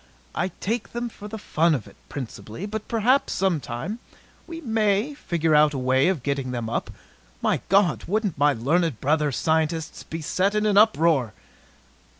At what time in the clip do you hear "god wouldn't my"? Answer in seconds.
7.69-8.53